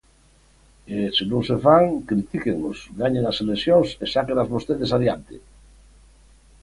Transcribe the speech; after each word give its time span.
E, 0.95 0.97
se 1.15 1.23
non 1.31 1.41
se 1.47 1.55
fan, 1.65 1.85
critíquennos, 2.09 2.77
gañen 3.01 3.23
as 3.31 3.37
eleccións 3.43 3.89
e 4.03 4.05
sáquenas 4.15 4.51
vostedes 4.53 4.89
adiante. 4.97 5.35